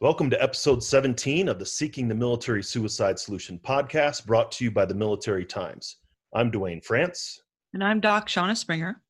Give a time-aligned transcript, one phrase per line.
[0.00, 4.70] Welcome to episode 17 of the Seeking the Military Suicide Solution podcast brought to you
[4.70, 5.96] by the Military Times.
[6.32, 7.42] I'm Duane France.
[7.74, 9.02] And I'm Doc Shauna Springer.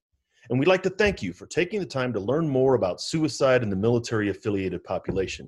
[0.49, 3.63] And we'd like to thank you for taking the time to learn more about suicide
[3.63, 5.47] in the military affiliated population.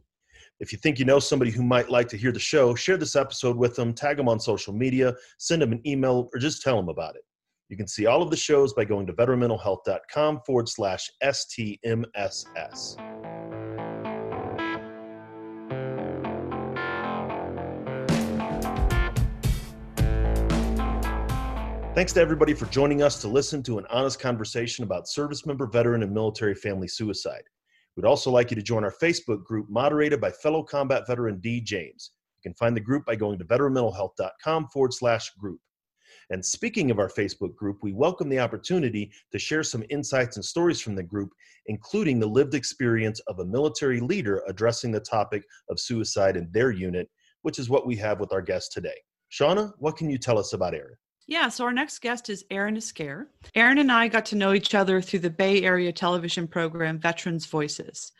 [0.61, 3.17] If you think you know somebody who might like to hear the show, share this
[3.17, 6.77] episode with them, tag them on social media, send them an email, or just tell
[6.77, 7.23] them about it.
[7.71, 12.99] You can see all of the shows by going to veteranmentalhealth.com forward slash STMSS.
[21.93, 25.67] Thanks to everybody for joining us to listen to an honest conversation about service member,
[25.67, 27.43] veteran, and military family suicide.
[27.97, 31.61] We'd also like you to join our Facebook group moderated by fellow combat veteran D.
[31.61, 32.13] James.
[32.37, 35.59] You can find the group by going to veteranmentalhealth.com forward slash group.
[36.31, 40.45] And speaking of our Facebook group, we welcome the opportunity to share some insights and
[40.45, 41.31] stories from the group,
[41.67, 46.71] including the lived experience of a military leader addressing the topic of suicide in their
[46.71, 47.11] unit,
[47.43, 48.97] which is what we have with our guest today.
[49.33, 50.95] Shauna, what can you tell us about Erin?
[51.31, 53.29] Yeah, so our next guest is Erin Esquer.
[53.55, 57.47] Erin and I got to know each other through the Bay Area television program Veterans
[57.47, 58.11] Voices.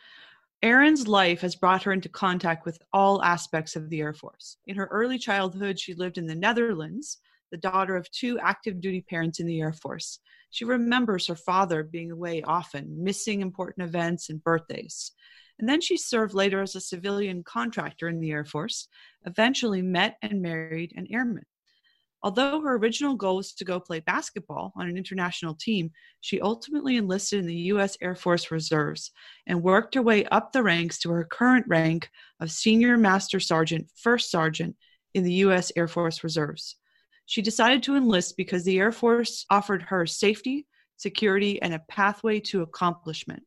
[0.63, 4.55] Erin's life has brought her into contact with all aspects of the Air Force.
[4.65, 7.17] In her early childhood, she lived in the Netherlands,
[7.51, 10.19] the daughter of two active duty parents in the Air Force.
[10.49, 15.11] She remembers her father being away often, missing important events and birthdays.
[15.59, 18.87] And then she served later as a civilian contractor in the Air Force,
[19.25, 21.43] eventually met and married an airman.
[22.23, 26.97] Although her original goal was to go play basketball on an international team, she ultimately
[26.97, 27.97] enlisted in the U.S.
[27.99, 29.11] Air Force Reserves
[29.47, 33.89] and worked her way up the ranks to her current rank of Senior Master Sergeant,
[33.95, 34.75] First Sergeant
[35.15, 35.71] in the U.S.
[35.75, 36.75] Air Force Reserves.
[37.25, 42.39] She decided to enlist because the Air Force offered her safety, security, and a pathway
[42.41, 43.43] to accomplishment.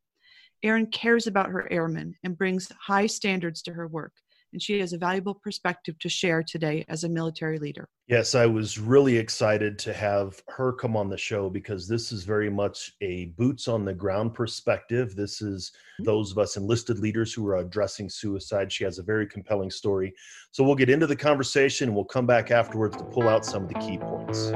[0.65, 4.15] Erin cares about her airmen and brings high standards to her work
[4.55, 7.89] and she has a valuable perspective to share today as a military leader.
[8.07, 12.23] Yes, I was really excited to have her come on the show because this is
[12.23, 15.17] very much a boots on the ground perspective.
[15.17, 16.05] This is mm-hmm.
[16.05, 18.73] those of us enlisted leaders who are addressing suicide.
[18.73, 20.15] She has a very compelling story.
[20.53, 23.65] So we'll get into the conversation and we'll come back afterwards to pull out some
[23.65, 24.53] of the key points.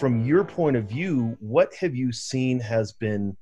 [0.00, 3.36] From your point of view, what have you seen has been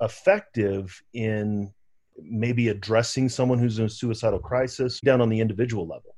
[0.00, 1.70] effective in
[2.16, 6.16] maybe addressing someone who's in a suicidal crisis down on the individual level?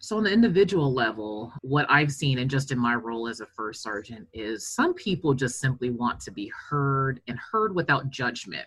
[0.00, 3.46] So, on the individual level, what I've seen and just in my role as a
[3.46, 8.66] first sergeant is some people just simply want to be heard and heard without judgment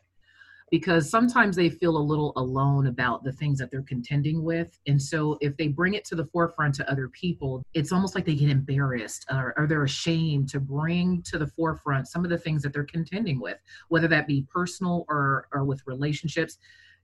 [0.72, 4.80] because sometimes they feel a little alone about the things that they're contending with.
[4.88, 8.25] And so if they bring it to the forefront to other people, it's almost like
[8.25, 12.38] they get embarrassed or, or, they're ashamed to bring to the forefront some of the
[12.38, 13.57] things that they're contending with,
[13.90, 16.57] whether that be personal or, or with relationships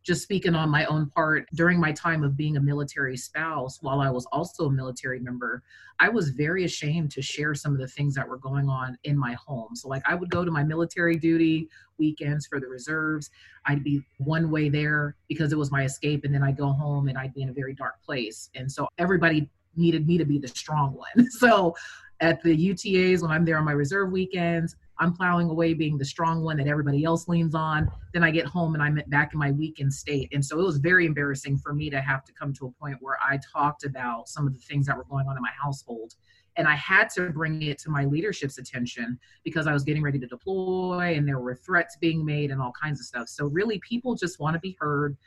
[0.05, 4.01] just speaking on my own part, during my time of being a military spouse, while
[4.01, 5.63] I was also a military member,
[5.99, 9.17] I was very ashamed to share some of the things that were going on in
[9.17, 9.75] my home.
[9.75, 13.31] So, like, I would go to my military duty weekends for the reserves.
[13.65, 17.07] I'd be one way there because it was my escape, and then I'd go home
[17.07, 18.51] and I'd be in a very dark place.
[18.53, 21.27] And so, everybody needed me to be the strong one.
[21.39, 21.75] So,
[22.19, 26.05] at the UTAs, when I'm there on my reserve weekends, I'm plowing away being the
[26.05, 27.89] strong one that everybody else leans on.
[28.13, 30.29] Then I get home and I'm back in my weakened state.
[30.33, 32.97] And so it was very embarrassing for me to have to come to a point
[33.01, 36.13] where I talked about some of the things that were going on in my household.
[36.57, 40.19] And I had to bring it to my leadership's attention because I was getting ready
[40.19, 43.27] to deploy and there were threats being made and all kinds of stuff.
[43.27, 45.17] So, really, people just want to be heard,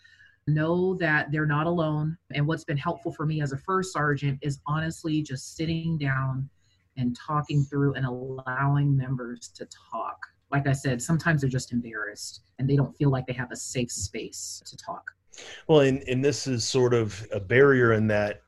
[0.47, 2.17] know that they're not alone.
[2.33, 6.49] And what's been helpful for me as a first sergeant is honestly just sitting down
[6.99, 10.19] and talking through and allowing members to talk.
[10.51, 13.57] Like I said, sometimes they're just embarrassed and they don't feel like they have a
[13.57, 15.11] safe space to talk.
[15.69, 18.43] Well, and, and this is sort of a barrier in that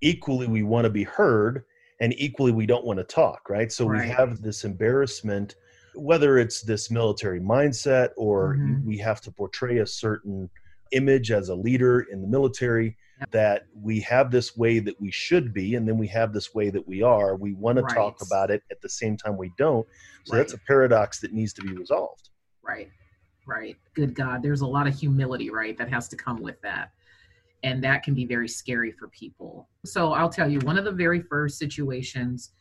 [0.00, 1.64] equally we want to be heard
[2.00, 3.70] and equally we don't want to talk, right?
[3.70, 4.02] So right.
[4.02, 5.56] we have this embarrassment,
[5.94, 8.86] whether it's this military mindset or mm-hmm.
[8.86, 10.48] we have to portray a certain
[10.92, 12.96] image as a leader in the military
[13.30, 16.70] that we have this way that we should be and then we have this way
[16.70, 17.88] that we are we want right.
[17.88, 19.86] to talk about it at the same time we don't.
[20.24, 20.38] So right.
[20.38, 22.30] that's a paradox that needs to be resolved.
[22.62, 22.90] Right.
[23.46, 23.76] Right.
[23.94, 26.90] Good god there's a lot of humility right that has to come with that.
[27.62, 29.68] And that can be very scary for people.
[29.84, 32.52] So i'll tell you one of the very first situations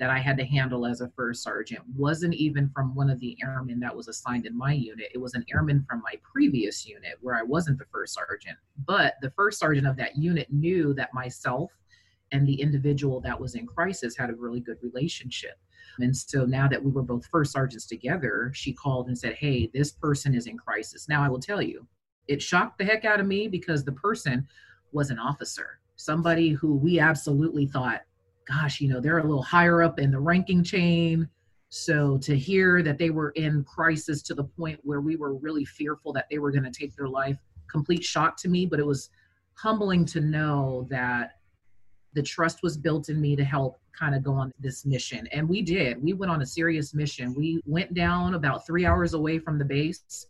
[0.00, 3.36] that I had to handle as a first sergeant wasn't even from one of the
[3.44, 5.10] airmen that was assigned in my unit.
[5.14, 8.56] It was an airman from my previous unit where I wasn't the first sergeant.
[8.86, 11.70] But the first sergeant of that unit knew that myself
[12.32, 15.58] and the individual that was in crisis had a really good relationship.
[15.98, 19.70] And so now that we were both first sergeants together, she called and said, Hey,
[19.74, 21.10] this person is in crisis.
[21.10, 21.86] Now I will tell you,
[22.26, 24.48] it shocked the heck out of me because the person
[24.92, 28.00] was an officer, somebody who we absolutely thought,
[28.46, 31.28] gosh, you know, they're a little higher up in the ranking chain.
[31.68, 35.64] So to hear that they were in crisis to the point where we were really
[35.64, 37.38] fearful that they were going to take their life,
[37.70, 39.10] complete shock to me, but it was
[39.54, 41.36] humbling to know that
[42.14, 45.28] the trust was built in me to help kind of go on this mission.
[45.28, 46.02] And we did.
[46.02, 47.34] We went on a serious mission.
[47.34, 50.26] We went down about three hours away from the base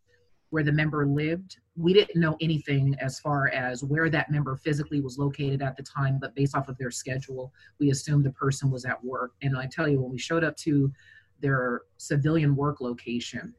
[0.50, 1.58] where the member lived.
[1.76, 5.82] We didn't know anything as far as where that member physically was located at the
[5.82, 9.32] time, but based off of their schedule, we assumed the person was at work.
[9.42, 10.92] And I tell you, when we showed up to
[11.40, 13.54] their civilian work location,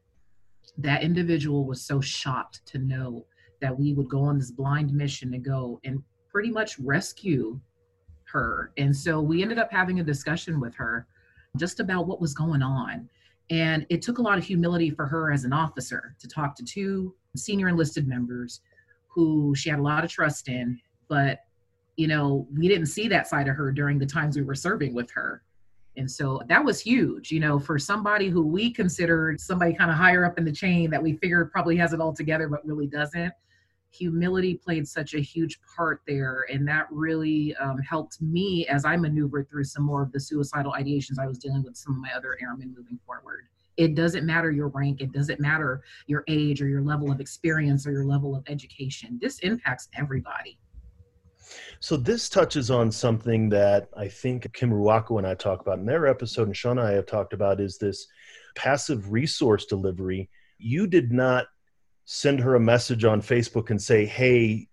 [0.78, 3.26] that individual was so shocked to know
[3.62, 7.60] that we would go on this blind mission to go and pretty much rescue
[8.32, 8.72] her.
[8.78, 11.08] And so we ended up having a discussion with her
[11.58, 13.10] just about what was going on.
[13.50, 16.64] And it took a lot of humility for her as an officer to talk to
[16.64, 18.62] two senior enlisted members
[19.08, 20.80] who she had a lot of trust in,
[21.10, 21.40] but
[21.98, 24.94] you know, we didn't see that side of her during the times we were serving
[24.94, 25.44] with her.
[25.98, 29.98] And so that was huge, you know, for somebody who we considered somebody kind of
[29.98, 32.88] higher up in the chain that we figured probably has it all together, but really
[32.88, 33.34] doesn't
[33.92, 38.96] humility played such a huge part there and that really um, helped me as i
[38.96, 42.12] maneuvered through some more of the suicidal ideations i was dealing with some of my
[42.16, 43.48] other airmen moving forward.
[43.78, 47.88] It doesn't matter your rank it doesn't matter your age or your level of experience
[47.88, 49.18] or your level of education.
[49.22, 50.60] This impacts everybody.
[51.80, 55.86] So this touches on something that I think Kim Ruocco and I talk about in
[55.86, 58.08] their episode, and sean and I have talked about is this
[58.56, 60.30] passive resource delivery.
[60.58, 61.48] You did not
[62.14, 64.68] send her a message on Facebook and say, hey,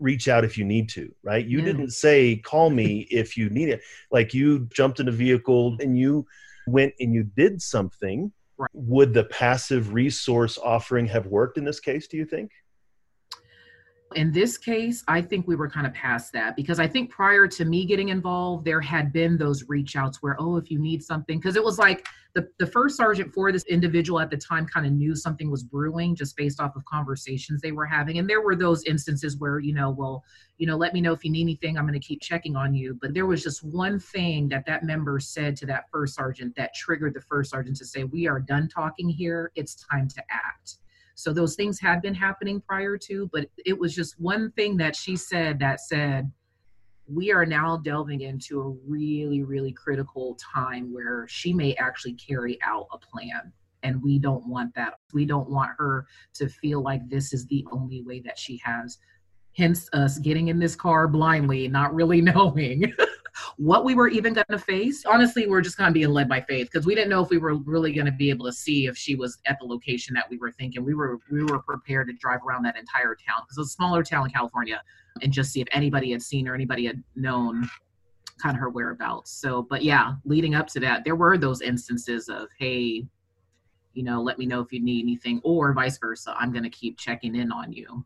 [0.00, 1.46] reach out if you need to, right?
[1.46, 1.64] You mm.
[1.64, 3.82] didn't say, call me if you need it.
[4.10, 6.26] Like you jumped in a vehicle and you
[6.66, 8.32] went and you did something.
[8.58, 8.70] Right.
[8.72, 12.50] Would the passive resource offering have worked in this case, do you think?
[14.14, 17.48] In this case, I think we were kind of past that because I think prior
[17.48, 21.02] to me getting involved, there had been those reach outs where, oh, if you need
[21.02, 24.64] something, because it was like the, the first sergeant for this individual at the time
[24.66, 28.18] kind of knew something was brewing just based off of conversations they were having.
[28.18, 30.22] And there were those instances where, you know, well,
[30.56, 31.76] you know, let me know if you need anything.
[31.76, 32.96] I'm going to keep checking on you.
[33.00, 36.74] But there was just one thing that that member said to that first sergeant that
[36.74, 39.50] triggered the first sergeant to say, we are done talking here.
[39.56, 40.76] It's time to act
[41.16, 44.94] so those things had been happening prior to, but it was just one thing that
[44.94, 46.30] she said that said,
[47.08, 52.58] we are now delving into a really, really critical time where she may actually carry
[52.62, 53.50] out a plan.
[53.82, 54.94] And we don't want that.
[55.14, 58.98] We don't want her to feel like this is the only way that she has.
[59.56, 62.92] Hence, us getting in this car blindly, not really knowing
[63.56, 65.04] what we were even going to face.
[65.04, 67.30] Honestly, we are just kind of being led by faith because we didn't know if
[67.30, 70.14] we were really going to be able to see if she was at the location
[70.14, 70.84] that we were thinking.
[70.84, 74.02] We were we were prepared to drive around that entire town because it's a smaller
[74.02, 74.82] town in California
[75.22, 77.68] and just see if anybody had seen or anybody had known
[78.40, 79.30] kind of her whereabouts.
[79.32, 83.06] So, but yeah, leading up to that, there were those instances of, hey,
[83.94, 86.34] you know, let me know if you need anything, or vice versa.
[86.38, 88.04] I'm going to keep checking in on you.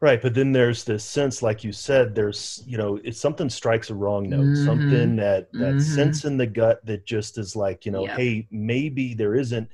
[0.00, 3.90] Right, but then there's this sense, like you said, there's you know, if something strikes
[3.90, 4.64] a wrong note, mm-hmm.
[4.64, 5.80] something that that mm-hmm.
[5.80, 8.16] sense in the gut that just is like, you know, yep.
[8.16, 9.68] hey, maybe there isn't,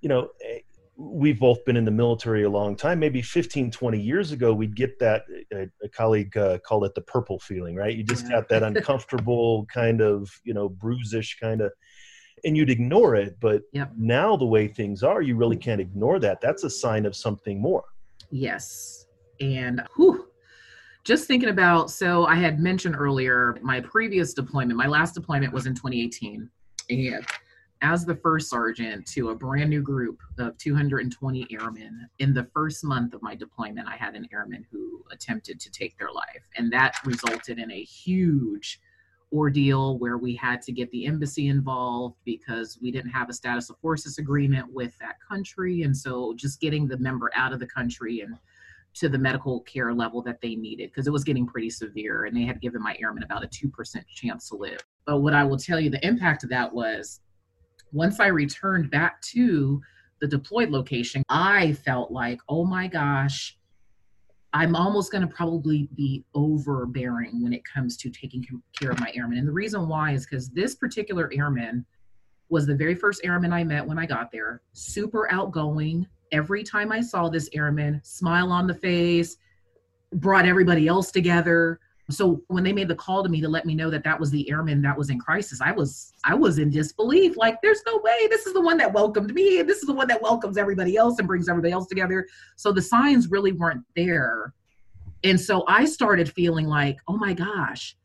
[0.00, 0.58] you know, eh,
[0.96, 2.98] we've both been in the military a long time.
[2.98, 5.22] Maybe 15, 20 years ago, we'd get that.
[5.52, 7.96] A, a colleague uh, called it the purple feeling, right?
[7.96, 8.32] You just yeah.
[8.32, 11.70] got that uncomfortable kind of, you know, bruisish kind of,
[12.42, 13.36] and you'd ignore it.
[13.38, 13.92] But yep.
[13.96, 16.40] now the way things are, you really can't ignore that.
[16.40, 17.84] That's a sign of something more.
[18.32, 18.99] Yes
[19.40, 20.26] and whew,
[21.04, 25.66] just thinking about so I had mentioned earlier my previous deployment, my last deployment was
[25.66, 26.48] in 2018.
[26.90, 27.26] And
[27.82, 32.84] as the first sergeant to a brand new group of 220 airmen, in the first
[32.84, 36.42] month of my deployment, I had an airman who attempted to take their life.
[36.56, 38.80] And that resulted in a huge
[39.32, 43.70] ordeal where we had to get the embassy involved because we didn't have a status
[43.70, 45.82] of forces agreement with that country.
[45.82, 48.36] And so just getting the member out of the country and
[48.94, 52.36] to the medical care level that they needed because it was getting pretty severe and
[52.36, 53.70] they had given my airmen about a 2%
[54.08, 54.80] chance to live.
[55.06, 57.20] But what I will tell you, the impact of that was
[57.92, 59.80] once I returned back to
[60.20, 63.56] the deployed location, I felt like, oh my gosh,
[64.52, 68.44] I'm almost going to probably be overbearing when it comes to taking
[68.78, 69.38] care of my airmen.
[69.38, 71.86] And the reason why is because this particular airman
[72.48, 76.92] was the very first airman I met when I got there, super outgoing, every time
[76.92, 79.36] I saw this airman, smile on the face,
[80.14, 81.80] brought everybody else together.
[82.10, 84.30] So when they made the call to me to let me know that that was
[84.30, 87.36] the airman that was in crisis, I was I was in disbelief.
[87.36, 90.08] Like, there's no way this is the one that welcomed me, this is the one
[90.08, 92.26] that welcomes everybody else and brings everybody else together.
[92.56, 94.54] So the signs really weren't there,
[95.22, 97.96] and so I started feeling like, oh my gosh,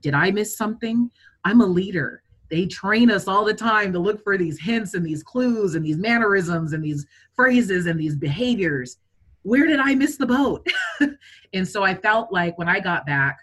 [0.00, 1.10] did I miss something?
[1.44, 2.22] I'm a leader.
[2.50, 5.84] They train us all the time to look for these hints and these clues and
[5.84, 7.06] these mannerisms and these
[7.38, 8.98] phrases and these behaviors.
[9.42, 10.66] Where did I miss the boat?
[11.52, 13.38] and so I felt like when I got back,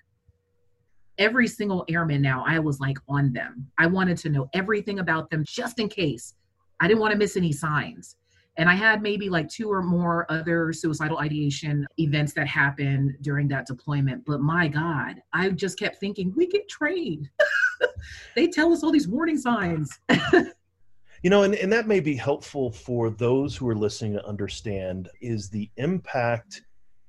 [1.17, 3.71] every single airman now, I was like on them.
[3.77, 6.35] I wanted to know everything about them just in case.
[6.81, 8.17] I didn't want to miss any signs.
[8.57, 13.47] And I had maybe like two or more other suicidal ideation events that happened during
[13.47, 14.25] that deployment.
[14.25, 17.29] But my God, I just kept thinking, we get trained.
[18.35, 19.89] they tell us all these warning signs.
[21.25, 25.09] you know, and, and that may be helpful for those who are listening to understand
[25.21, 26.61] is the impact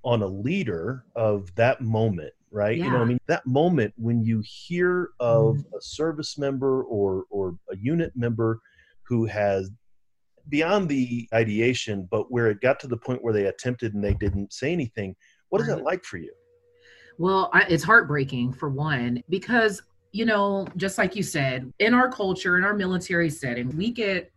[0.05, 2.79] on a leader of that moment right?
[2.79, 2.85] Yeah.
[2.85, 5.65] You know, I mean, that moment when you hear of mm.
[5.77, 8.61] a service member or or a unit member
[9.03, 9.71] who has
[10.49, 14.15] beyond the ideation, but where it got to the point where they attempted and they
[14.15, 15.15] didn't say anything.
[15.51, 16.33] What is that like for you?
[17.19, 19.83] Well, I, it's heartbreaking for one because
[20.17, 24.33] you know, just like you said, in our culture, in our military setting, we get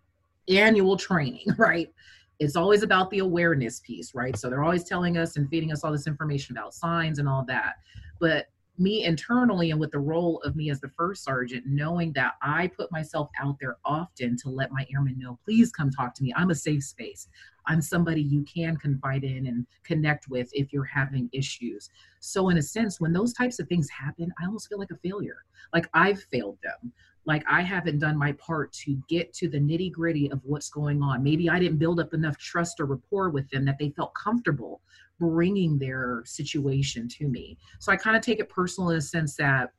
[0.49, 1.89] annual training, right?
[2.37, 4.37] It's always about the awareness piece, right?
[4.37, 7.45] So they're always telling us and feeding us all this information about signs and all
[7.45, 7.75] that.
[8.19, 8.47] But
[8.79, 12.67] me internally and with the role of me as the first sergeant, knowing that I
[12.67, 16.33] put myself out there often to let my airmen know, please come talk to me.
[16.35, 17.27] I'm a safe space.
[17.67, 21.89] I'm somebody you can confide in and connect with if you're having issues.
[22.19, 24.97] So, in a sense, when those types of things happen, I almost feel like a
[24.97, 25.43] failure.
[25.73, 26.91] Like I've failed them.
[27.25, 31.01] Like I haven't done my part to get to the nitty gritty of what's going
[31.03, 31.21] on.
[31.21, 34.81] Maybe I didn't build up enough trust or rapport with them that they felt comfortable
[35.19, 37.57] bringing their situation to me.
[37.79, 39.71] So I kind of take it personal in a sense that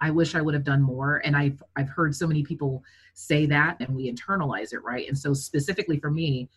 [0.00, 1.20] I wish I would have done more.
[1.24, 2.82] And I've I've heard so many people
[3.14, 5.06] say that and we internalize it, right?
[5.08, 6.48] And so specifically for me,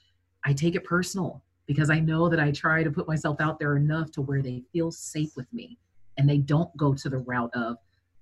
[0.46, 3.76] I take it personal because I know that I try to put myself out there
[3.76, 5.80] enough to where they feel safe with me
[6.18, 7.78] and they don't go to the route of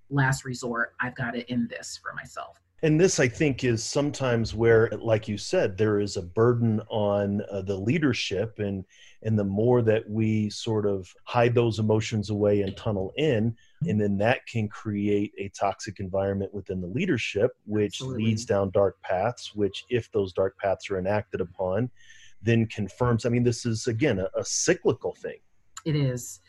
[0.09, 4.53] last resort, I've got to end this for myself and this i think is sometimes
[4.53, 8.85] where like you said there is a burden on uh, the leadership and
[9.23, 13.55] and the more that we sort of hide those emotions away and tunnel in
[13.87, 18.25] and then that can create a toxic environment within the leadership which Absolutely.
[18.25, 21.89] leads down dark paths which if those dark paths are enacted upon
[22.41, 25.37] then confirms i mean this is again a, a cyclical thing
[25.85, 26.41] it is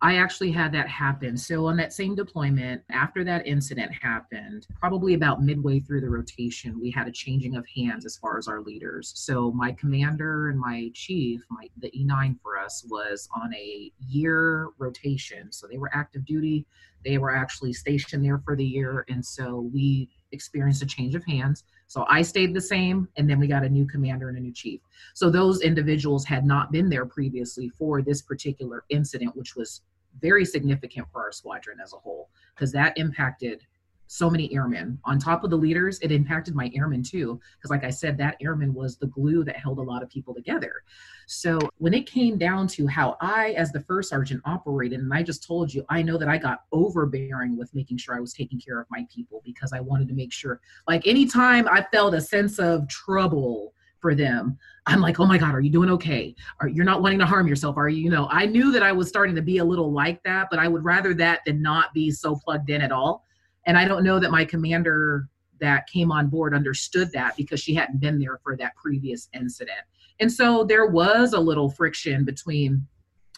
[0.00, 1.36] I actually had that happen.
[1.36, 6.80] So, on that same deployment, after that incident happened, probably about midway through the rotation,
[6.80, 9.12] we had a changing of hands as far as our leaders.
[9.16, 14.68] So, my commander and my chief, my, the E9 for us, was on a year
[14.78, 15.50] rotation.
[15.50, 16.64] So, they were active duty,
[17.04, 19.04] they were actually stationed there for the year.
[19.08, 21.64] And so, we experienced a change of hands.
[21.86, 24.52] So I stayed the same, and then we got a new commander and a new
[24.52, 24.80] chief.
[25.14, 29.82] So those individuals had not been there previously for this particular incident, which was
[30.20, 33.62] very significant for our squadron as a whole, because that impacted
[34.08, 34.98] so many airmen.
[35.04, 38.36] On top of the leaders, it impacted my airmen too, because like I said, that
[38.42, 40.82] airman was the glue that held a lot of people together.
[41.26, 45.22] So when it came down to how I, as the first sergeant, operated, and I
[45.22, 48.58] just told you, I know that I got overbearing with making sure I was taking
[48.58, 52.20] care of my people because I wanted to make sure, like anytime I felt a
[52.20, 56.68] sense of trouble for them i'm like oh my god are you doing okay are
[56.68, 59.08] you're not wanting to harm yourself are you you know i knew that i was
[59.08, 62.10] starting to be a little like that but i would rather that than not be
[62.10, 63.26] so plugged in at all
[63.68, 65.28] and I don't know that my commander
[65.60, 69.80] that came on board understood that because she hadn't been there for that previous incident.
[70.20, 72.86] And so there was a little friction between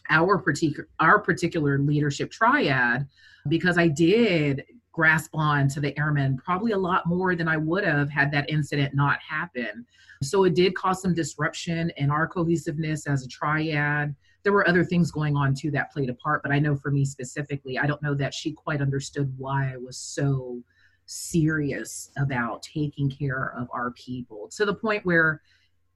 [0.08, 3.06] our particular our particular leadership triad
[3.48, 7.84] because I did grasp on to the airmen probably a lot more than I would
[7.84, 9.84] have had that incident not happen.
[10.22, 14.84] So it did cause some disruption in our cohesiveness as a triad there were other
[14.84, 17.86] things going on too that played a part but i know for me specifically i
[17.86, 20.62] don't know that she quite understood why i was so
[21.06, 25.40] serious about taking care of our people to the point where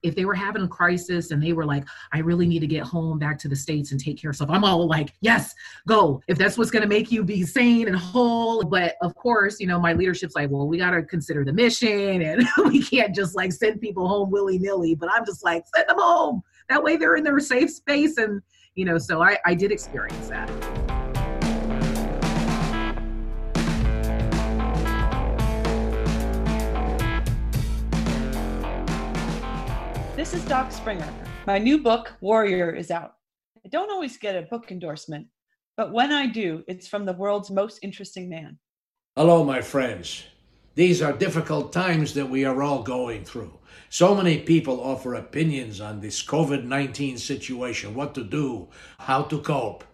[0.03, 2.83] if they were having a crisis and they were like i really need to get
[2.83, 5.55] home back to the states and take care of stuff i'm all like yes
[5.87, 6.21] go.
[6.29, 8.65] If that's what's going to make you be sane and whole.
[8.65, 12.23] But of course you know my leadership's like well we got to consider the mission
[12.23, 15.99] and we can't just like send people home willy-nilly but i'm just like send them
[15.99, 18.41] home that way they're in their safe space and
[18.75, 20.51] you know so i i did experience that
[30.17, 31.13] This is Doc Springer.
[31.47, 33.15] My new book, Warrior, is out.
[33.63, 35.27] I don't always get a book endorsement,
[35.77, 38.59] But when I do, it's from the world's most interesting man.
[39.17, 40.25] Hello, my friends.
[40.75, 43.53] These are difficult times that we are all going through.
[43.91, 49.39] So many people offer opinions on this COVID 19 situation, what to do, how to
[49.39, 49.85] cope.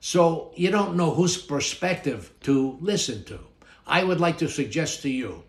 [0.00, 3.40] So you don't know whose perspective to listen to.
[3.86, 5.44] I would like to suggest to you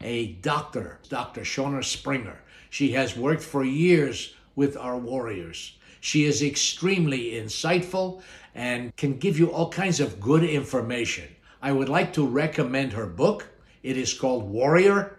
[0.00, 1.40] a doctor, Dr.
[1.40, 2.40] Shauna Springer.
[2.70, 5.76] She has worked for years with our warriors.
[6.00, 8.22] She is extremely insightful
[8.54, 11.28] and can give you all kinds of good information.
[11.60, 13.48] I would like to recommend her book.
[13.88, 15.16] It is called Warrior.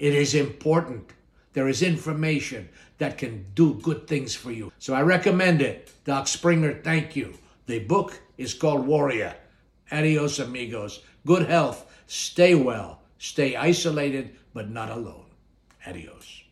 [0.00, 1.12] It is important.
[1.52, 4.72] There is information that can do good things for you.
[4.80, 5.92] So I recommend it.
[6.04, 7.38] Doc Springer, thank you.
[7.66, 9.36] The book is called Warrior.
[9.92, 11.04] Adios, amigos.
[11.26, 11.86] Good health.
[12.08, 13.02] Stay well.
[13.18, 15.26] Stay isolated, but not alone.
[15.86, 16.42] Adios.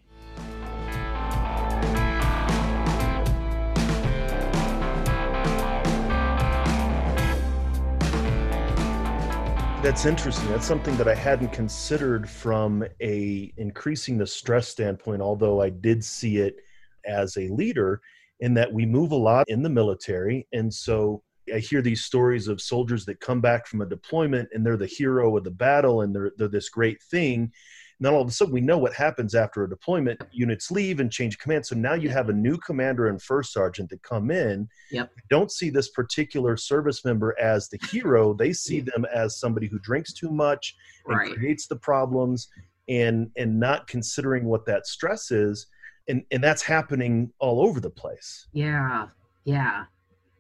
[9.86, 10.48] That's interesting.
[10.48, 16.02] That's something that I hadn't considered from a increasing the stress standpoint, although I did
[16.02, 16.56] see it
[17.04, 18.00] as a leader
[18.40, 20.48] in that we move a lot in the military.
[20.52, 21.22] And so
[21.54, 24.86] I hear these stories of soldiers that come back from a deployment and they're the
[24.86, 27.52] hero of the battle and they're, they're this great thing.
[27.98, 30.20] Then all of a sudden, we know what happens after a deployment.
[30.30, 31.64] Units leave and change command.
[31.64, 34.68] So now you have a new commander and first sergeant that come in.
[34.90, 35.10] Yep.
[35.30, 38.34] Don't see this particular service member as the hero.
[38.34, 40.76] They see them as somebody who drinks too much
[41.06, 41.32] and Right.
[41.32, 42.48] creates the problems,
[42.88, 45.66] and and not considering what that stress is.
[46.08, 48.46] And and that's happening all over the place.
[48.52, 49.08] Yeah,
[49.44, 49.84] yeah.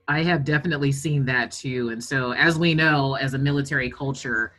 [0.08, 1.88] I have definitely seen that too.
[1.88, 4.52] And so, as we know, as a military culture,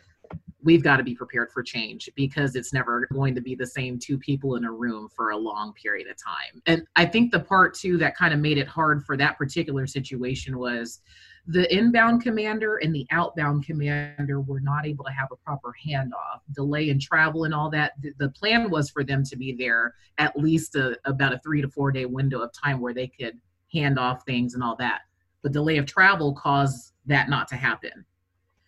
[0.67, 3.97] we've got to be prepared for change because it's never going to be the same
[3.97, 6.61] two people in a room for a long period of time.
[6.65, 9.87] And I think the part too that kind of made it hard for that particular
[9.87, 10.99] situation was
[11.45, 16.41] the inbound commander and the outbound commander were not able to have a proper handoff,
[16.53, 17.93] delay in travel and all that.
[18.19, 21.69] The, plan was for them to be there at least a, about a three to
[21.69, 23.39] four day window of time where they could
[23.71, 25.03] hand off things and all that.
[25.43, 28.03] but delay of travel caused that not to happen.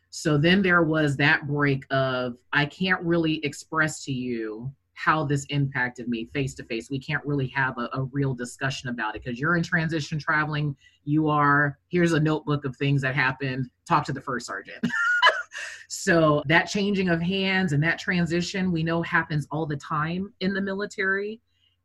[0.09, 5.45] So then there was that break of I can't really express to you how this
[5.45, 6.89] impacted me face to face.
[6.89, 10.75] We can't really have a, a real discussion about it because you're in transition traveling.
[11.05, 13.69] You are, here's a notebook of things that happened.
[13.87, 14.83] Talk to the first sergeant.
[15.87, 20.53] so that changing of hands and that transition we know happens all the time in
[20.53, 21.39] the military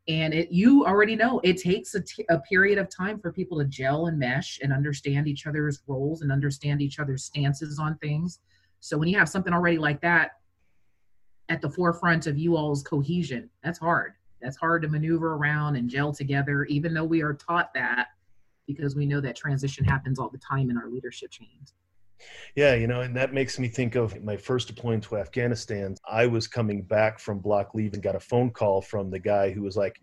[0.06, 3.58] and it you already know it takes a, t- a period of time for people
[3.58, 7.96] to gel and mesh and understand each other's roles and understand each other's stances on
[7.98, 8.40] things.
[8.80, 10.32] So when you have something already like that
[11.48, 14.14] at the forefront of you all's cohesion that's hard.
[14.42, 18.08] That's hard to maneuver around and gel together even though we are taught that
[18.66, 21.74] because we know that transition happens all the time in our leadership chains
[22.56, 25.96] Yeah, you know, and that makes me think of my first deployment to Afghanistan.
[26.08, 29.50] I was coming back from block leave and got a phone call from the guy
[29.50, 29.96] who was like,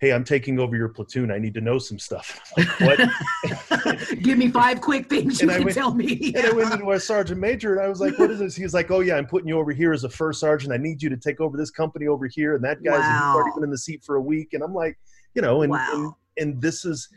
[0.00, 1.30] Hey, I'm taking over your platoon.
[1.30, 2.40] I need to know some stuff.
[2.56, 3.98] I'm like, what?
[4.22, 6.72] give me five quick things you And I can went- tell me and I went
[6.72, 8.56] into our sergeant major and I was like, What is this?
[8.56, 10.72] He was like, Oh, yeah, I'm putting you over here as a first sergeant.
[10.72, 12.56] I need you to take over this company over here.
[12.56, 13.32] And that guy's Wow.
[13.34, 14.54] already been in the seat for a week.
[14.54, 14.98] And I'm like,
[15.34, 16.16] You know, and, Wow.
[16.36, 17.08] and, and this is,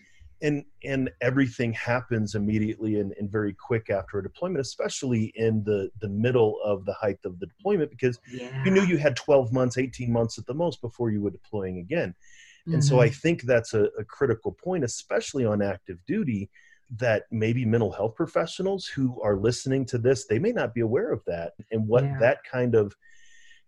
[0.46, 5.90] and and everything happens immediately and, and very quick after a deployment, especially in the
[6.02, 8.64] the middle of the height of the deployment, because yeah.
[8.64, 11.80] you knew you had 12 months 18 months at the most before you were deploying
[11.80, 12.14] again
[12.68, 13.16] and so i mm-hmm.
[13.16, 16.50] think that's a, a critical point especially on active duty
[16.98, 21.12] that maybe mental health professionals who are listening to this they may not be aware
[21.12, 22.18] of that and what Yeah.
[22.20, 22.96] that kind of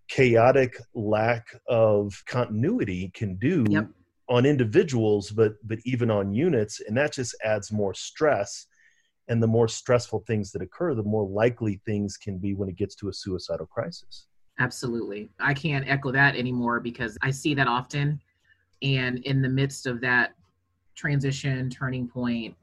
[0.08, 3.90] chaotic lack of continuity can do Yep.
[4.30, 8.68] On individuals but but even on units and that just adds more stress
[9.30, 12.76] and the more stressful things that occur the more likely things can be when it
[12.76, 14.28] gets to a suicidal crisis
[14.60, 15.30] Absolutely.
[15.40, 18.20] I can't echo that anymore because I see that often.
[18.82, 20.34] And in the midst of that
[20.96, 22.56] transition, turning point,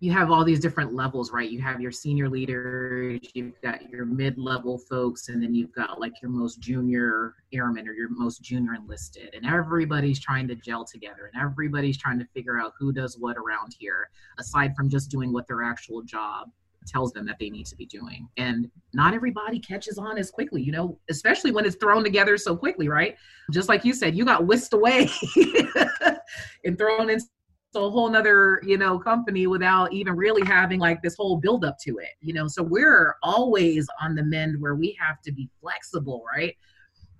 [0.00, 1.50] you have all these different levels, right?
[1.50, 6.00] You have your senior leaders, you've got your mid level folks, and then you've got
[6.00, 9.34] like your most junior airmen or your most junior enlisted.
[9.34, 13.36] And everybody's trying to gel together and everybody's trying to figure out who does what
[13.36, 14.08] around here,
[14.38, 16.48] aside from just doing what their actual job
[16.86, 18.26] tells them that they need to be doing.
[18.38, 22.56] And not everybody catches on as quickly, you know, especially when it's thrown together so
[22.56, 23.16] quickly, right?
[23.52, 25.10] Just like you said, you got whisked away
[26.64, 27.26] and thrown into
[27.74, 31.78] a whole nother, you know, company without even really having like this whole build up
[31.82, 32.48] to it, you know.
[32.48, 36.56] So we're always on the mend where we have to be flexible, right?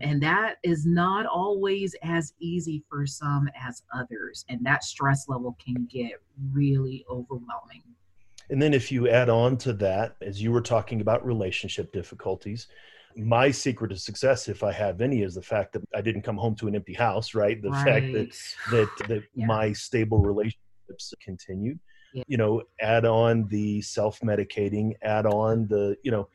[0.00, 4.44] And that is not always as easy for some as others.
[4.48, 6.12] And that stress level can get
[6.52, 7.82] really overwhelming.
[8.48, 12.66] And then if you add on to that, as you were talking about relationship difficulties,
[13.16, 16.36] my secret to success, if I have any, is the fact that I didn't come
[16.36, 17.60] home to an empty house, right?
[17.60, 17.84] The right.
[17.84, 18.28] fact that
[18.70, 19.46] that that yeah.
[19.46, 21.78] my stable relationships continued.
[22.12, 22.24] Yeah.
[22.26, 26.28] You know, add on the self-medicating, add on the, you know,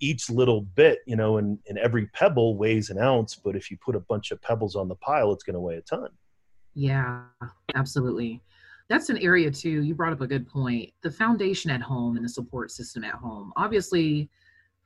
[0.00, 3.76] each little bit, you know, and, and every pebble weighs an ounce, but if you
[3.84, 6.08] put a bunch of pebbles on the pile, it's going to weigh a ton.
[6.74, 7.24] Yeah,
[7.74, 8.42] absolutely.
[8.88, 9.82] That's an area too.
[9.82, 10.90] You brought up a good point.
[11.02, 13.52] The foundation at home and the support system at home.
[13.56, 14.30] Obviously,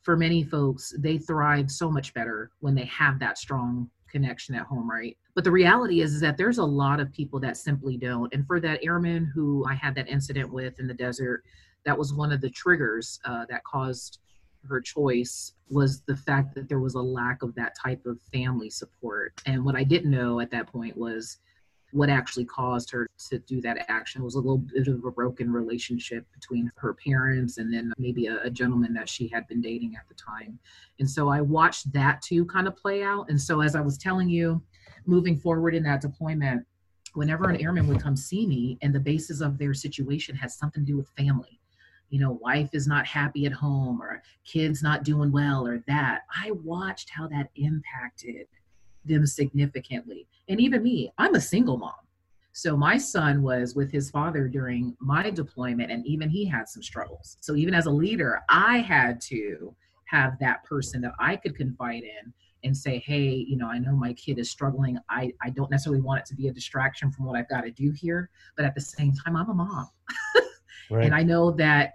[0.05, 4.67] for many folks, they thrive so much better when they have that strong connection at
[4.67, 5.17] home, right?
[5.35, 8.33] But the reality is, is that there's a lot of people that simply don't.
[8.33, 11.43] And for that airman who I had that incident with in the desert,
[11.85, 14.19] that was one of the triggers uh, that caused
[14.69, 18.71] her choice was the fact that there was a lack of that type of family
[18.71, 19.33] support.
[19.47, 21.39] And what I didn't know at that point was
[21.95, 25.53] what actually caused her to do that action was a little bit of a broken
[25.53, 29.95] relationship between her parents and then maybe a, a, gentleman that she had been dating
[29.95, 30.59] at the time.
[30.99, 33.27] And so I watched that too kind of play out.
[33.29, 34.61] And so as I was telling you,
[35.07, 36.67] moving forward in that deployment,
[37.13, 40.85] whenever an airman would come see me and the basis of their situation has something
[40.85, 41.61] to do with family,
[42.11, 46.23] you know, wife is not happy at home or kids not doing well or that,
[46.43, 48.49] I watched how that impacted
[49.05, 50.27] them significantly.
[50.49, 51.93] And even me, I'm a single mom.
[52.53, 56.83] So my son was with his father during my deployment, and even he had some
[56.85, 57.37] struggles.
[57.41, 59.75] So even as a leader, I had to
[60.07, 63.97] have that person that I could confide in and say, hey, you know, I know
[63.97, 64.99] my kid is struggling.
[65.11, 67.73] I, I don't necessarily want it to be a distraction from what I've got to
[67.73, 68.31] do here.
[68.57, 69.91] But at the same time, I'm a mom.
[70.91, 71.05] right.
[71.07, 71.95] And I know that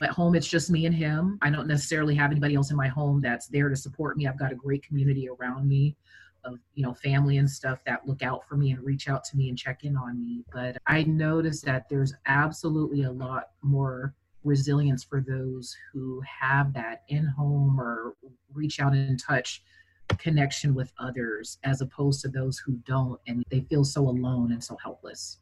[0.00, 1.38] at home it's just me and him.
[1.42, 4.26] I don't necessarily have anybody else in my home that's there to support me.
[4.26, 5.96] I've got a great community around me
[6.44, 9.36] of you know family and stuff that look out for me and reach out to
[9.36, 10.44] me and check in on me.
[10.52, 17.02] But i noticed that there's absolutely a lot more resilience for those who have that
[17.08, 18.14] in home or
[18.54, 19.62] reach out and touch
[20.18, 24.62] connection with others as opposed to those who don't and they feel so alone and
[24.62, 25.38] so helpless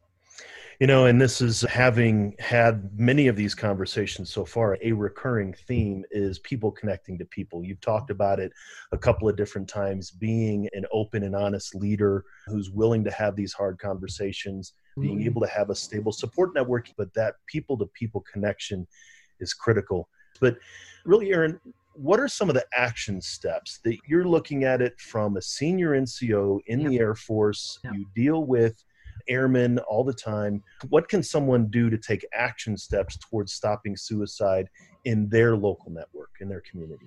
[0.80, 5.52] you know, and this is having had many of these conversations so far, a recurring
[5.66, 7.64] theme is people connecting to people.
[7.64, 8.52] You've talked about it
[8.92, 13.34] a couple of different times, being an open and honest leader who's willing to have
[13.34, 15.26] these hard conversations, being mm-hmm.
[15.26, 18.86] able to have a stable support network, but that people to people connection
[19.40, 20.08] is critical.
[20.40, 20.58] But
[21.04, 21.58] really, Erin,
[21.94, 26.00] what are some of the action steps that you're looking at it from a senior
[26.00, 27.80] NCO in the Air Force?
[27.92, 28.84] You deal with
[29.28, 30.62] airmen all the time.
[30.88, 34.68] What can someone do to take action steps towards stopping suicide
[35.04, 37.06] in their local network, in their community?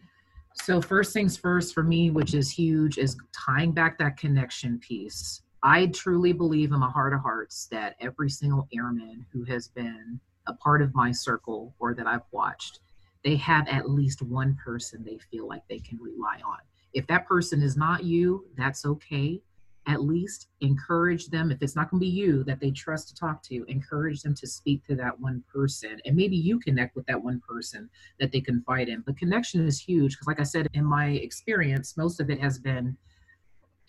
[0.54, 5.42] So, first things first for me, which is huge, is tying back that connection piece.
[5.64, 10.20] I truly believe in my heart of hearts that every single airman who has been
[10.48, 12.80] a part of my circle or that I've watched,
[13.24, 16.58] they have at least one person they feel like they can rely on.
[16.94, 19.42] If that person is not you, that's okay
[19.88, 23.16] at least encourage them if it's not going to be you that they trust to
[23.16, 26.00] talk to encourage them to speak to that one person.
[26.06, 27.90] And maybe you connect with that one person
[28.20, 29.02] that they confide in.
[29.02, 32.60] But connection is huge because like i said in my experience most of it has
[32.60, 32.96] been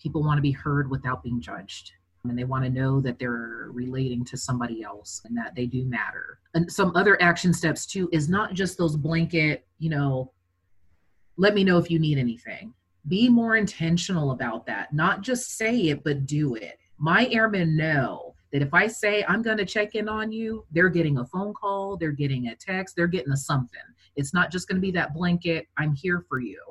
[0.01, 1.91] people want to be heard without being judged.
[2.25, 5.83] And they want to know that they're relating to somebody else and that they do
[5.83, 6.39] matter.
[6.53, 10.31] And some other action steps too is not just those blanket you know
[11.37, 12.73] let me know if you need anything
[13.07, 14.93] be more intentional about that.
[14.93, 16.79] Not just say it, but do it.
[16.97, 20.89] My airmen know that if I say I'm going to check in on you, they're
[20.89, 23.79] getting a phone call, they're getting a text, they're getting a something.
[24.15, 26.61] It's not just going to be that blanket, I'm here for you.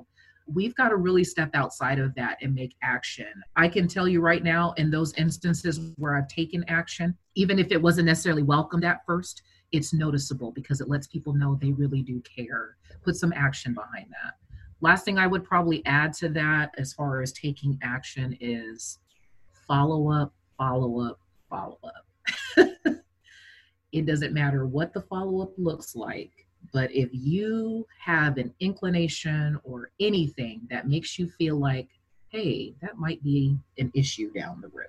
[0.47, 3.33] We've got to really step outside of that and make action.
[3.57, 7.73] I can tell you right now, in those instances where I've taken action, even if
[7.73, 9.43] it wasn't necessarily welcomed at first,
[9.73, 12.77] it's noticeable because it lets people know they really do care.
[13.03, 14.35] Put some action behind that.
[14.83, 18.99] Last thing I would probably add to that as far as taking action is
[19.53, 22.67] follow up, follow up, follow up.
[23.93, 26.33] it doesn't matter what the follow up looks like,
[26.73, 31.89] but if you have an inclination or anything that makes you feel like,
[32.31, 34.87] hey, that might be an issue down the road,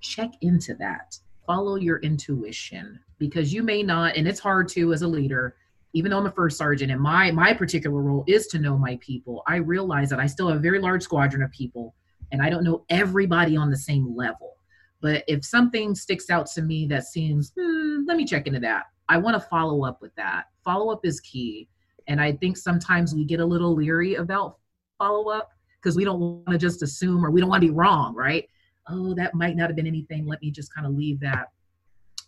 [0.00, 1.16] check into that.
[1.46, 5.54] Follow your intuition because you may not, and it's hard to as a leader
[5.94, 8.98] even though I'm a first sergeant and my my particular role is to know my
[9.00, 11.94] people, I realize that I still have a very large squadron of people
[12.32, 14.56] and I don't know everybody on the same level.
[15.00, 18.84] But if something sticks out to me that seems, hmm, let me check into that.
[19.08, 20.44] I want to follow up with that.
[20.64, 21.68] Follow up is key.
[22.08, 24.58] And I think sometimes we get a little leery about
[24.98, 27.74] follow up because we don't want to just assume or we don't want to be
[27.74, 28.48] wrong, right?
[28.88, 30.26] Oh, that might not have been anything.
[30.26, 31.48] Let me just kind of leave that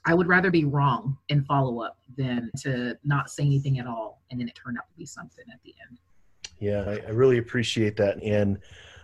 [0.06, 4.22] I would rather be wrong in follow up than to not say anything at all
[4.30, 5.98] and then it turned out to be something at the end.
[6.58, 8.22] Yeah, I, I really appreciate that.
[8.22, 8.58] And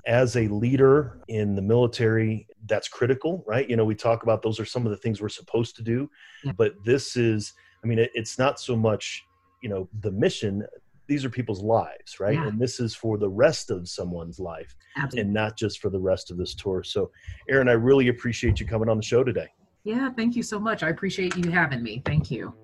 [0.07, 3.69] as a leader in the military, that's critical, right?
[3.69, 6.11] You know, we talk about those are some of the things we're supposed to do,
[6.45, 6.53] yeah.
[6.57, 7.53] but this is,
[7.85, 9.25] I mean, it, it's not so much,
[9.63, 10.65] you know, the mission.
[11.07, 12.35] These are people's lives, right?
[12.35, 12.49] Yeah.
[12.49, 15.21] And this is for the rest of someone's life Absolutely.
[15.21, 16.83] and not just for the rest of this tour.
[16.83, 17.11] So,
[17.49, 19.49] Erin, I really appreciate you coming on the show today.
[19.85, 20.83] Yeah, thank you so much.
[20.83, 22.03] I appreciate you having me.
[22.05, 22.55] Thank you.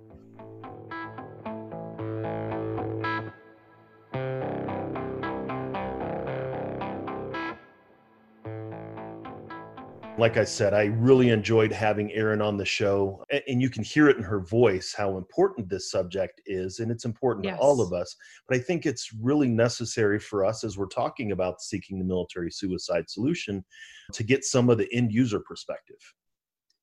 [10.18, 14.08] like I said, I really enjoyed having Erin on the show, and you can hear
[14.08, 17.56] it in her voice how important this subject is, and it's important yes.
[17.56, 18.16] to all of us.
[18.48, 22.50] But I think it's really necessary for us as we're talking about seeking the military
[22.50, 23.64] suicide solution
[24.12, 26.00] to get some of the end user perspective.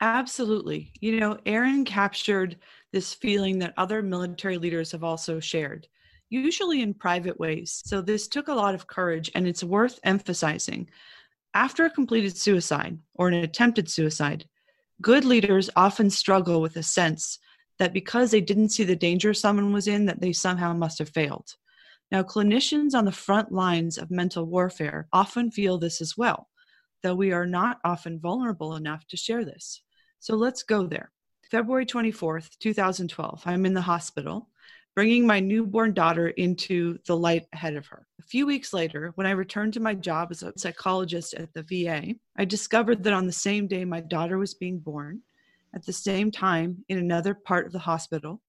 [0.02, 0.92] Absolutely.
[1.00, 2.58] You know, Erin captured
[2.92, 5.88] this feeling that other military leaders have also shared,
[6.30, 7.82] usually in private ways.
[7.86, 10.90] So this took a lot of courage, and it's worth emphasizing
[11.56, 14.46] after a completed suicide or an attempted suicide,
[15.02, 17.40] good leaders often struggle with a sense
[17.80, 21.10] that because they didn't see the danger someone was in, that they somehow must have
[21.10, 21.56] failed.
[22.12, 26.50] Now, clinicians on the front lines of mental warfare often feel this as well,
[27.04, 29.84] though we are not often vulnerable enough to share this.
[30.26, 31.12] So let's go there.
[31.52, 34.50] February 24th, 2012, I'm in the hospital
[34.96, 38.08] bringing my newborn daughter into the light ahead of her.
[38.20, 41.62] A few weeks later, when I returned to my job as a psychologist at the
[41.62, 45.22] VA, I discovered that on the same day my daughter was being born,
[45.76, 48.42] at the same time, in another part of the hospital,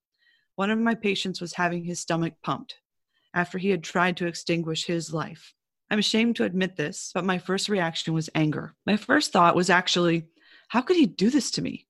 [0.54, 2.76] one of my patients was having his stomach pumped
[3.34, 5.52] after he had tried to extinguish his life.
[5.90, 8.74] I'm ashamed to admit this, but my first reaction was anger.
[8.86, 10.24] My first thought was actually,
[10.68, 11.86] how could he do this to me?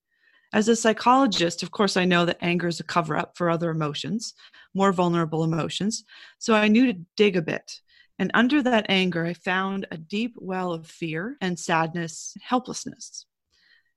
[0.53, 3.71] As a psychologist, of course, I know that anger is a cover up for other
[3.71, 4.35] emotions,
[4.75, 6.05] more vulnerable emotions.
[6.39, 7.81] So I knew to dig a bit.
[8.19, 13.27] And under that anger, I found a deep well of fear and sadness and helplessness.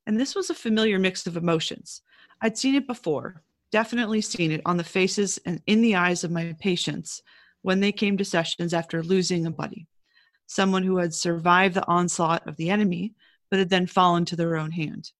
[0.06, 2.02] And this was a familiar mix of emotions.
[2.42, 6.32] I'd seen it before, definitely seen it on the faces and in the eyes of
[6.32, 7.22] my patients
[7.62, 9.88] when they came to sessions after losing a buddy,
[10.48, 13.14] someone who had survived the onslaught of the enemy,
[13.50, 15.12] but had then fallen to their own hand.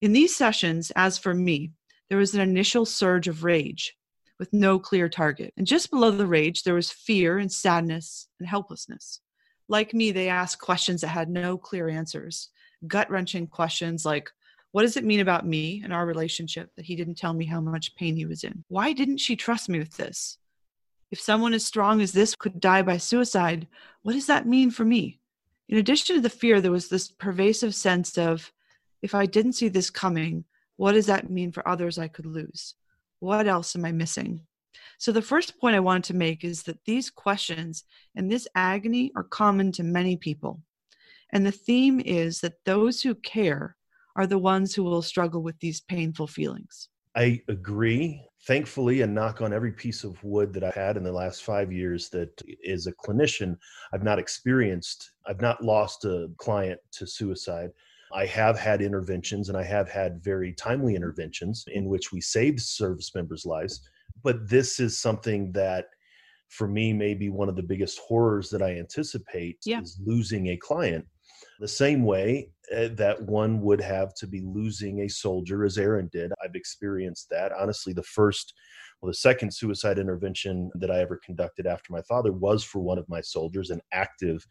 [0.00, 1.72] In these sessions, as for me,
[2.08, 3.96] there was an initial surge of rage
[4.38, 5.52] with no clear target.
[5.56, 9.20] And just below the rage, there was fear and sadness and helplessness.
[9.68, 12.48] Like me, they asked questions that had no clear answers,
[12.86, 14.30] gut wrenching questions like,
[14.72, 17.60] what does it mean about me and our relationship that he didn't tell me how
[17.60, 18.64] much pain he was in?
[18.68, 20.38] Why didn't she trust me with this?
[21.10, 23.66] If someone as strong as this could die by suicide,
[24.02, 25.20] what does that mean for me?
[25.68, 28.52] In addition to the fear, there was this pervasive sense of
[29.02, 30.44] if I didn't see this coming,
[30.76, 32.74] what does that mean for others I could lose?
[33.20, 34.46] What else am I missing?
[34.98, 37.84] So, the first point I wanted to make is that these questions
[38.16, 40.60] and this agony are common to many people.
[41.32, 43.76] And the theme is that those who care
[44.16, 46.88] are the ones who will struggle with these painful feelings.
[47.14, 48.27] I agree.
[48.46, 51.72] Thankfully, and knock on every piece of wood that I've had in the last five
[51.72, 53.56] years, that is a clinician,
[53.92, 57.70] I've not experienced, I've not lost a client to suicide.
[58.12, 62.60] I have had interventions and I have had very timely interventions in which we saved
[62.60, 63.82] service members' lives.
[64.22, 65.86] But this is something that
[66.48, 69.80] for me may be one of the biggest horrors that I anticipate yeah.
[69.80, 71.04] is losing a client.
[71.58, 76.08] The same way uh, that one would have to be losing a soldier, as Erin
[76.12, 76.32] did.
[76.42, 77.52] I've experienced that.
[77.52, 78.54] Honestly, the first,
[79.00, 82.98] well, the second suicide intervention that I ever conducted after my father was for one
[82.98, 84.46] of my soldiers, an active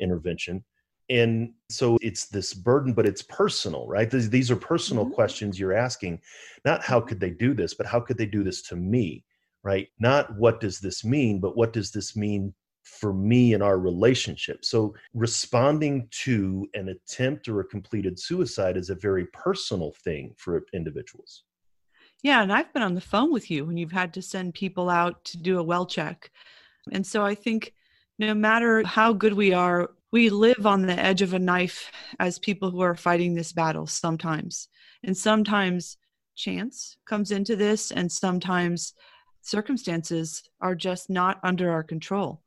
[0.00, 0.64] intervention
[1.10, 5.14] and so it's this burden but it's personal right these, these are personal mm-hmm.
[5.14, 6.18] questions you're asking
[6.64, 9.24] not how could they do this but how could they do this to me
[9.62, 13.78] right not what does this mean but what does this mean for me in our
[13.78, 20.34] relationship so responding to an attempt or a completed suicide is a very personal thing
[20.36, 21.44] for individuals
[22.22, 24.88] yeah and i've been on the phone with you when you've had to send people
[24.88, 26.30] out to do a well check
[26.92, 27.74] and so i think
[28.18, 32.38] no matter how good we are we live on the edge of a knife as
[32.38, 34.68] people who are fighting this battle sometimes.
[35.04, 35.96] And sometimes
[36.34, 38.94] chance comes into this, and sometimes
[39.42, 42.42] circumstances are just not under our control.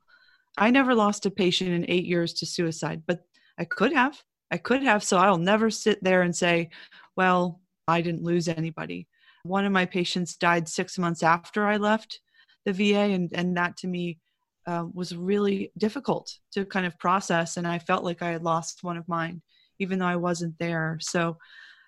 [0.56, 3.20] I never lost a patient in eight years to suicide, but
[3.58, 4.22] I could have.
[4.50, 5.02] I could have.
[5.02, 6.70] So I'll never sit there and say,
[7.16, 9.08] well, I didn't lose anybody.
[9.42, 12.20] One of my patients died six months after I left
[12.64, 14.18] the VA, and, and that to me
[14.66, 17.56] uh, was really difficult to kind of process.
[17.56, 19.42] And I felt like I had lost one of mine,
[19.78, 20.98] even though I wasn't there.
[21.00, 21.36] So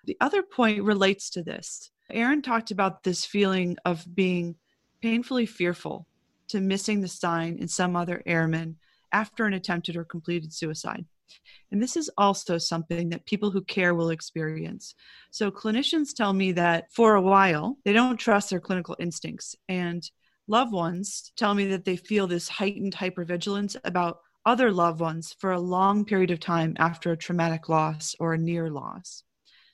[0.07, 1.91] The other point relates to this.
[2.09, 4.55] Erin talked about this feeling of being
[5.01, 6.07] painfully fearful
[6.49, 8.77] to missing the sign in some other airman
[9.11, 11.05] after an attempted or completed suicide.
[11.71, 14.95] And this is also something that people who care will experience.
[15.31, 19.55] So, clinicians tell me that for a while, they don't trust their clinical instincts.
[19.67, 20.09] And
[20.47, 25.51] loved ones tell me that they feel this heightened hypervigilance about other loved ones for
[25.51, 29.23] a long period of time after a traumatic loss or a near loss.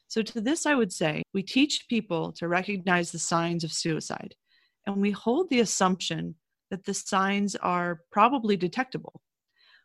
[0.08, 4.34] So, to this, I would say we teach people to recognize the signs of suicide,
[4.88, 6.36] and we hold the assumption
[6.74, 9.22] that the signs are probably detectable.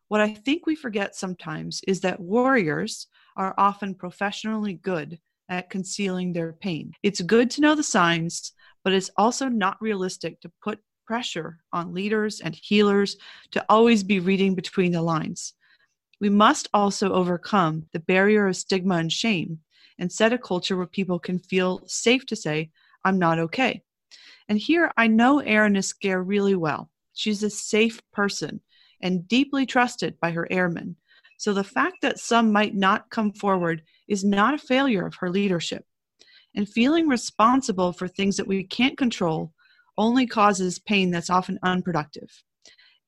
[0.08, 5.18] What I think we forget sometimes is that warriors are often professionally good
[5.50, 6.92] at concealing their pain.
[7.02, 8.52] It's good to know the signs,
[8.84, 13.18] but it's also not realistic to put pressure on leaders and healers
[13.50, 15.52] to always be reading between the lines.
[16.22, 19.58] We must also overcome the barrier of stigma and shame
[19.98, 22.70] and set a culture where people can feel safe to say,
[23.04, 23.82] I'm not okay.
[24.48, 26.90] And here I know Erin Esquer really well.
[27.12, 28.60] She's a safe person
[29.02, 30.96] and deeply trusted by her airmen.
[31.36, 35.30] So the fact that some might not come forward is not a failure of her
[35.30, 35.84] leadership.
[36.54, 39.52] And feeling responsible for things that we can't control
[39.98, 42.30] only causes pain that's often unproductive.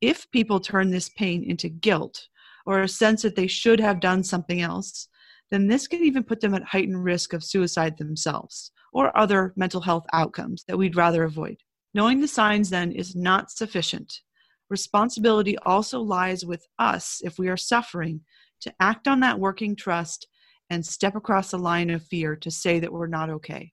[0.01, 2.29] If people turn this pain into guilt
[2.67, 5.09] or a sense that they should have done something else,
[5.51, 9.81] then this can even put them at heightened risk of suicide themselves or other mental
[9.81, 11.59] health outcomes that we'd rather avoid.
[11.95, 14.21] Knowing the signs then is not sufficient.
[14.69, 18.21] Responsibility also lies with us if we are suffering
[18.61, 20.29] to act on that working trust
[20.71, 23.73] and step across the line of fear to say that we're not okay.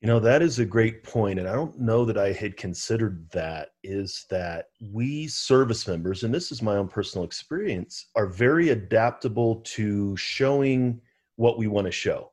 [0.00, 3.30] You know, that is a great point, and I don't know that I had considered
[3.30, 3.68] that.
[3.84, 9.60] Is that we service members, and this is my own personal experience, are very adaptable
[9.66, 11.00] to showing
[11.36, 12.31] what we want to show.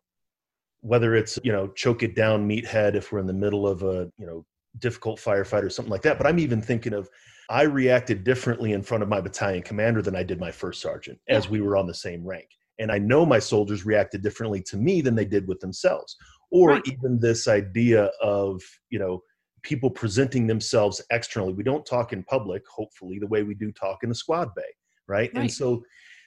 [0.82, 4.12] Whether it's, you know, choke it down, meathead, if we're in the middle of a,
[4.18, 4.46] you know,
[4.78, 6.18] difficult firefight or something like that.
[6.18, 7.10] But I'm even thinking of,
[7.50, 11.20] I reacted differently in front of my battalion commander than I did my first sergeant
[11.28, 12.48] as we were on the same rank.
[12.78, 16.16] And I know my soldiers reacted differently to me than they did with themselves
[16.52, 16.88] or right.
[16.88, 19.22] even this idea of you know
[19.62, 24.04] people presenting themselves externally we don't talk in public hopefully the way we do talk
[24.04, 24.62] in the squad bay
[25.08, 25.42] right, right.
[25.42, 25.84] and so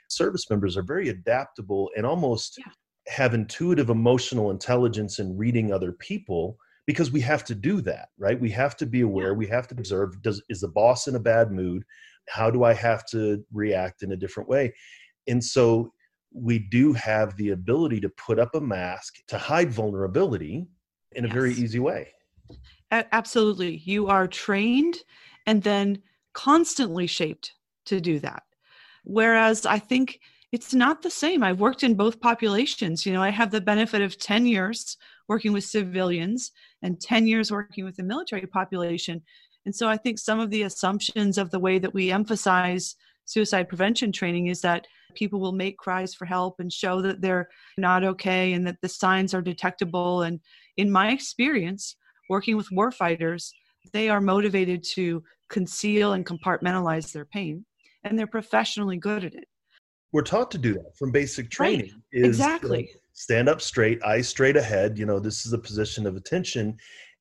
[0.09, 2.73] service members are very adaptable and almost yeah.
[3.09, 8.41] Have intuitive emotional intelligence in reading other people because we have to do that right
[8.41, 11.21] we have to be aware we have to observe does is the boss in a
[11.21, 11.83] bad mood
[12.29, 14.73] how do i have to react in a different way
[15.27, 15.93] and so
[16.35, 20.67] we do have the ability to put up a mask to hide vulnerability
[21.13, 21.35] in a yes.
[21.35, 22.09] very easy way.
[22.91, 23.83] Absolutely.
[23.85, 24.99] You are trained
[25.47, 26.03] and then
[26.35, 27.53] constantly shaped
[27.87, 28.43] to do that.
[29.05, 30.21] Whereas I think
[30.53, 31.43] it's not the same.
[31.43, 33.07] I've worked in both populations.
[33.07, 37.51] You know, I have the benefit of 10 years working with civilians and 10 years
[37.51, 39.23] working with the military population.
[39.65, 43.69] And so I think some of the assumptions of the way that we emphasize suicide
[43.69, 48.05] prevention training is that people will make cries for help and show that they're not
[48.05, 50.23] okay and that the signs are detectable.
[50.23, 50.41] And
[50.77, 51.97] in my experience,
[52.29, 53.51] working with warfighters,
[53.93, 57.65] they are motivated to conceal and compartmentalize their pain,
[58.05, 59.49] and they're professionally good at it.
[60.13, 61.93] We're taught to do that from basic training.
[62.13, 62.25] Right.
[62.25, 62.91] Is, exactly.
[63.15, 64.99] stand up straight, eyes straight ahead.
[64.99, 66.77] You know, this is a position of attention,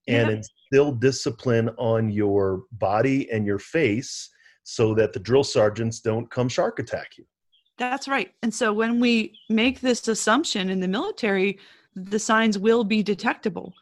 [0.07, 0.35] and yeah.
[0.37, 4.29] instill discipline on your body and your face
[4.63, 7.25] so that the drill sergeants don't come shark attack you.
[7.77, 8.31] That's right.
[8.43, 11.57] And so when we make this assumption in the military,
[11.95, 13.73] the signs will be detectable.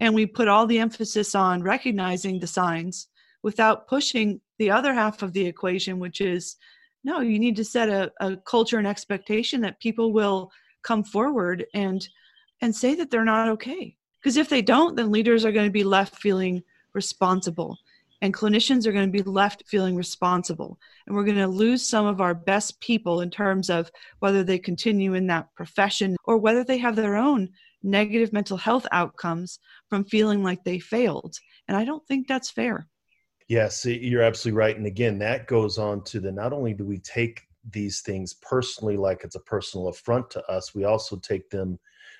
[0.00, 3.08] And we put all the emphasis on recognizing the signs
[3.42, 6.56] without pushing the other half of the equation, which is
[7.04, 10.50] no, you need to set a, a culture and expectation that people will
[10.82, 12.08] come forward and
[12.60, 13.96] and say that they're not okay.
[14.20, 16.62] Because if they don't, then leaders are going to be left feeling
[16.94, 17.78] responsible
[18.24, 20.78] and clinicians are going to be left feeling responsible.
[21.06, 23.90] And we're going to lose some of our best people in terms of
[24.20, 27.50] whether they continue in that profession or whether they have their own
[27.82, 29.58] negative mental health outcomes
[29.90, 31.36] from feeling like they failed.
[31.68, 32.86] And i don't think that's fair
[33.48, 36.98] yes you're absolutely right and again that goes on to the not only do we
[36.98, 41.78] take these things personally like it's a personal affront to us we also take them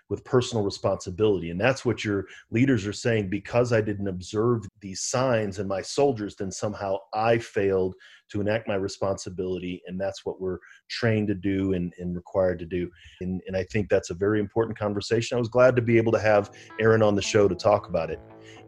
[0.09, 1.51] with personal responsibility.
[1.51, 5.83] And that's what your leaders are saying because I didn't observe these signs in my
[5.83, 7.95] soldiers, then somehow I failed
[8.31, 9.83] to enact my responsibility.
[9.87, 10.59] And that's what we're
[10.89, 12.91] trained to do and, and required to do.
[13.21, 15.37] And, and I think that's a very important conversation.
[15.37, 16.51] I was glad to be able to have
[16.81, 18.21] Erin on the show to talk about it.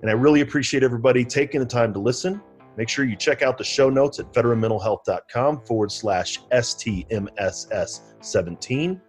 [0.03, 2.41] And I really appreciate everybody taking the time to listen.
[2.77, 9.01] Make sure you check out the show notes at veteranmentalhealth.com forward slash STMSS 17.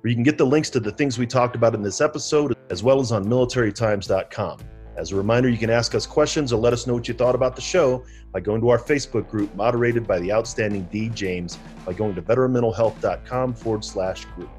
[0.00, 2.56] where you can get the links to the things we talked about in this episode,
[2.70, 4.58] as well as on militarytimes.com.
[4.96, 7.34] As a reminder, you can ask us questions or let us know what you thought
[7.34, 11.08] about the show by going to our Facebook group, moderated by the outstanding D.
[11.08, 14.50] James, by going to veteranmentalhealth.com forward slash group.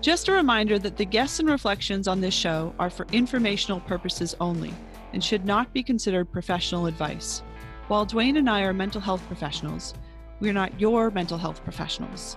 [0.00, 4.34] Just a reminder that the guests and reflections on this show are for informational purposes
[4.40, 4.72] only
[5.12, 7.42] and should not be considered professional advice.
[7.88, 9.94] While Duane and I are mental health professionals,
[10.40, 12.36] we are not your mental health professionals.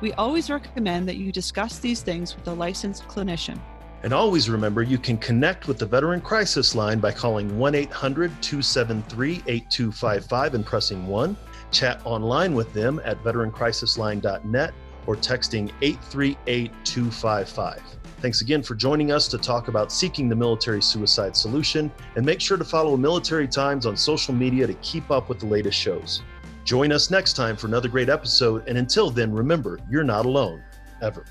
[0.00, 3.60] We always recommend that you discuss these things with a licensed clinician.
[4.02, 8.30] And always remember you can connect with the Veteran Crisis Line by calling 1 800
[8.42, 11.36] 273 8255 and pressing 1.
[11.72, 14.72] Chat online with them at veterancrisisline.net
[15.06, 17.82] or texting 838 255.
[18.18, 21.92] Thanks again for joining us to talk about seeking the military suicide solution.
[22.16, 25.46] And make sure to follow Military Times on social media to keep up with the
[25.46, 26.22] latest shows.
[26.64, 28.66] Join us next time for another great episode.
[28.66, 30.62] And until then, remember, you're not alone,
[31.02, 31.24] ever.